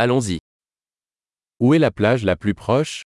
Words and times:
Allons-y. 0.00 0.38
Où 1.58 1.74
est 1.74 1.80
la 1.80 1.90
plage 1.90 2.22
la 2.22 2.36
plus 2.36 2.54
proche 2.54 3.02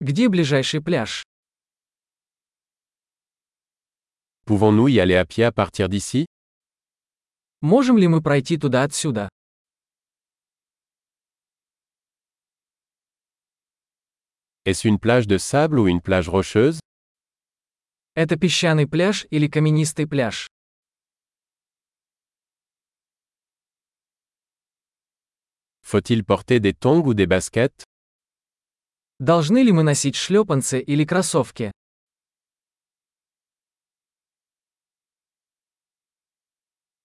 Где 0.00 0.30
ближайший 0.30 0.80
пляж? 0.80 1.22
Pouvons-nous 4.46 4.88
y 4.88 5.00
aller 5.00 5.16
à 5.16 5.26
pied 5.26 5.44
à 5.44 5.52
partir 5.52 5.90
d'ici 5.90 6.24
Можем 7.60 7.98
ли 7.98 8.08
мы 8.08 8.22
пройти 8.22 8.56
туда 8.56 8.84
отсюда? 8.84 9.28
Est-ce 14.64 14.88
une 14.88 14.98
plage 14.98 15.26
de 15.26 15.36
sable 15.36 15.78
ou 15.78 15.88
une 15.88 16.00
plage 16.00 16.30
rocheuse 16.30 16.80
Это 18.14 18.36
песчаный 18.38 18.86
пляж 18.88 19.26
или 19.30 19.46
каменистый 19.46 20.06
пляж? 20.06 20.46
Faut-il 25.89 26.23
porter 26.23 26.59
des 26.59 26.73
tongs 26.73 27.05
ou 27.05 27.13
des 27.13 27.27
baskets 27.27 27.83
Должны 29.19 29.63
ли 29.63 29.71
мы 29.71 29.83
носить 29.83 30.15
шлепанцы 30.15 30.81
или 30.81 31.05
кроссовки? 31.05 31.71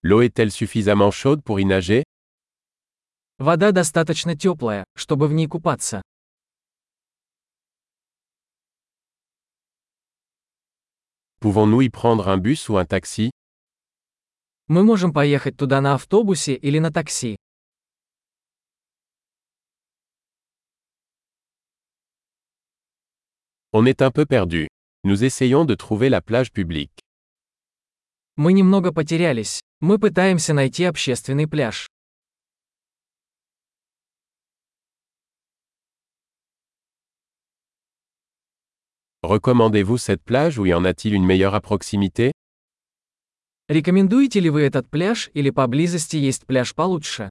L'eau 0.03 0.23
est-elle 0.23 0.51
suffisamment 0.51 1.11
chaude 1.11 1.43
pour 1.43 1.61
y 1.61 1.65
nager 1.65 2.05
Вода 3.39 3.71
достаточно 3.73 4.37
теплая, 4.37 4.85
чтобы 4.97 5.29
в 5.29 5.33
ней 5.33 5.47
купаться. 5.47 6.03
Pouvons-nous 11.41 11.81
y 11.81 11.89
prendre 11.89 12.29
un 12.29 12.37
bus 12.37 12.69
ou 12.69 12.77
un 12.77 12.85
taxi 12.85 13.31
Мы 14.69 14.85
можем 14.85 15.13
поехать 15.13 15.57
туда 15.57 15.81
на 15.81 15.95
автобусе 15.95 16.55
или 16.55 16.79
на 16.79 16.93
такси. 16.93 17.37
On 23.75 23.87
est 23.87 24.03
un 24.03 24.11
peu 24.11 24.27
perdu. 24.27 24.67
Nous 25.05 25.23
essayons 25.23 25.65
de 25.65 25.77
trouver 25.77 26.09
la 26.09 26.21
plage 26.21 26.51
publique. 26.51 26.99
Мы 28.37 28.53
немного 28.53 28.93
потерялись. 28.93 29.61
Мы 29.81 30.01
пытаемся 30.01 30.55
найти 30.55 30.83
общественный 30.83 31.47
пляж. 31.47 31.87
Recommandez-vous 39.23 39.99
cette 39.99 40.25
plage 40.25 40.59
ou 40.59 40.67
y 40.67 40.75
en 40.75 40.85
a-t-il 40.85 41.15
une 41.15 41.25
meilleure 41.25 41.55
à 41.55 41.61
proximité 41.61 42.33
Рекомендуете 43.69 44.41
ли 44.41 44.51
вы 44.51 44.63
этот 44.63 44.91
пляж 44.91 45.31
или 45.33 45.51
поблизости 45.51 46.17
есть 46.17 46.45
пляж 46.45 46.75
получше? 46.75 47.31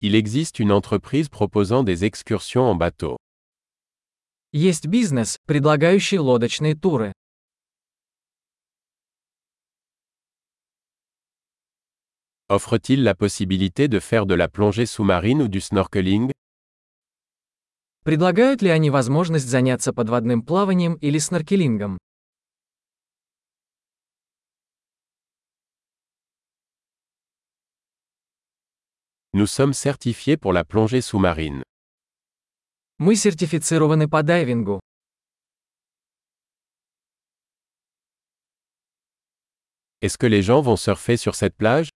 Il 0.00 0.14
existe 0.14 0.58
une 0.58 0.72
entreprise 0.72 1.28
proposant 1.28 1.82
des 1.82 2.04
excursions 2.04 2.64
en 2.64 2.74
bateau. 2.74 3.16
Есть 4.52 4.86
бизнес, 4.86 5.38
предлагающий 5.46 6.18
лодочные 6.18 6.74
туры. 6.74 7.12
Offre-t-il 12.48 13.02
la 13.02 13.14
possibilité 13.16 13.88
de 13.88 13.98
faire 13.98 14.24
de 14.24 14.34
la 14.34 14.48
plongée 14.48 14.86
sous-marine 14.86 15.42
ou 15.42 15.48
du 15.48 15.60
snorkeling 15.60 16.30
Предлагают 18.04 18.62
ли 18.62 18.70
они 18.70 18.88
возможность 18.88 19.48
заняться 19.48 19.92
подводным 19.92 20.42
плаванием 20.42 20.94
или 20.94 21.18
сноркелингом? 21.18 21.98
Nous 29.32 29.46
sommes 29.46 29.74
certifiés 29.74 30.36
pour 30.38 30.52
la 30.54 30.64
plongée 30.64 31.02
sous-marine. 31.02 31.62
Мы 32.98 33.14
сертифицированы 33.16 34.08
по 34.08 34.22
дайвингу. 34.22 34.80
Est-ce 40.00 40.16
que 40.16 40.26
les 40.26 40.42
gens 40.42 40.62
vont 40.62 40.76
surfer 40.76 41.16
sur 41.18 41.34
cette 41.34 41.54
plage 41.56 41.90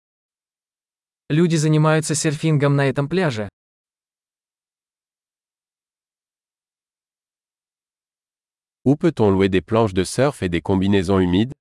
Люди 1.31 1.56
занимаются 1.56 2.14
серфингом 2.14 2.76
на 2.76 2.88
этом 2.88 3.08
пляже. 3.08 3.48
Où 8.84 8.97
peut-on 8.97 9.31
louer 9.31 9.48
des 9.48 9.60
planches 9.60 9.94
de 9.94 10.04
surf 10.04 10.42
et 10.42 10.48
des 10.48 10.60
combinaisons 10.60 11.20
humides 11.20 11.53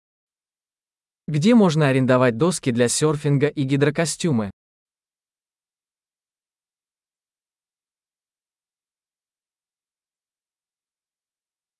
Где 1.27 1.53
можно 1.53 1.87
арендовать 1.87 2.37
доски 2.37 2.71
для 2.71 2.89
серфинга 2.89 3.47
и 3.47 3.63
гидрокостюмы? 3.63 4.49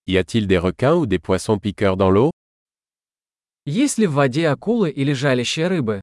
Y 0.07 0.19
a-t-il 0.19 0.47
des 0.47 0.59
requins 0.59 0.95
ou 0.95 1.07
des 1.07 1.19
poissons 1.19 1.59
piqueurs 1.59 1.97
dans 1.97 2.11
l'eau 2.11 2.31
Есть 3.67 3.97
ли 3.97 4.07
в 4.07 4.13
воде 4.13 4.47
акулы 4.49 4.91
или 4.91 5.13
жалящие 5.15 5.67
рыбы? 5.69 6.03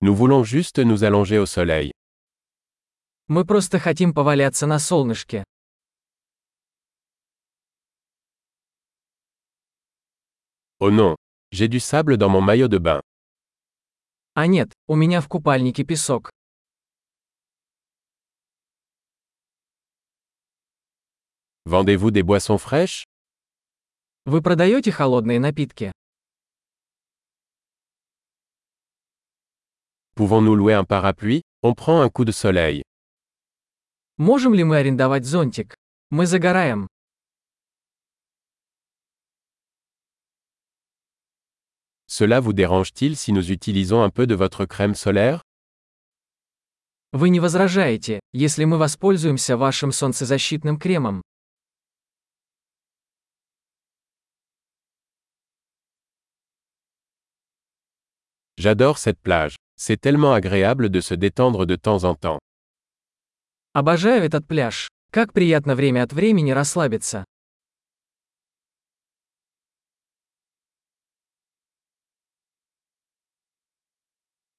Nous 0.00 0.14
voulons 0.14 0.44
juste 0.44 0.78
nous 0.78 1.02
allonger 1.02 1.38
au 1.38 1.46
soleil. 1.46 1.92
Мы 3.28 3.44
просто 3.46 3.78
хотим 3.78 4.12
поваляться 4.12 4.66
на 4.66 4.78
солнышке. 4.78 5.44
Oh 10.80 10.90
non, 10.90 11.16
j'ai 11.50 11.68
du 11.68 11.80
sable 11.80 12.16
dans 12.18 12.28
mon 12.28 12.40
maillot 12.42 12.68
de 12.68 12.78
bain. 12.78 13.00
А 14.34 14.46
нет, 14.46 14.72
у 14.86 14.94
меня 14.94 15.20
в 15.20 15.28
купальнике 15.28 15.84
песок. 15.84 16.30
Vendez-vous 21.68 22.10
des 22.10 22.22
boissons 22.22 22.56
fraîches 22.56 23.04
Вы 24.24 24.40
продаете 24.40 24.90
холодные 24.90 25.38
напитки? 25.38 25.92
Pouvons-nous 30.14 30.54
louer 30.54 30.72
un 30.72 30.84
parapluie 30.84 31.42
On 31.62 31.74
prend 31.74 32.00
un 32.00 32.08
coup 32.08 32.24
de 32.24 32.32
soleil. 32.32 32.80
Можем 34.16 34.54
ли 34.54 34.64
мы 34.64 34.78
арендовать 34.78 35.26
зонтик? 35.26 35.74
Мы 36.10 36.24
загораем. 36.24 36.88
Cela 42.06 42.40
vous 42.40 42.54
dérange-t-il 42.54 43.14
si 43.14 43.32
nous 43.32 43.52
utilisons 43.52 44.02
un 44.02 44.08
peu 44.08 44.26
de 44.26 44.34
votre 44.34 44.64
crème 44.64 44.94
solaire 44.94 45.42
Вы 47.12 47.28
не 47.28 47.40
возражаете, 47.40 48.20
если 48.32 48.64
мы 48.64 48.78
воспользуемся 48.78 49.58
вашим 49.58 49.92
солнцезащитным 49.92 50.78
кремом? 50.78 51.20
J'adore 58.57 58.97
cette 58.97 59.19
plage. 59.19 59.55
C'est 59.75 59.99
tellement 59.99 60.33
agréable 60.33 60.89
de 60.89 61.01
se 61.01 61.13
détendre 61.15 61.65
de 61.65 61.75
temps 61.75 62.03
en 62.03 62.15
temps. 62.15 62.39
Обожаю 63.73 64.23
этот 64.23 64.47
пляж. 64.47 64.87
Как 65.11 65.33
приятно 65.33 65.75
время 65.75 66.03
от 66.03 66.13
времени 66.13 66.51
расслабиться. 66.51 67.25